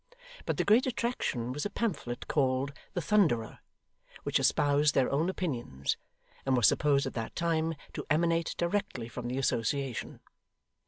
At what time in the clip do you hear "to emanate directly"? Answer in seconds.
7.93-9.07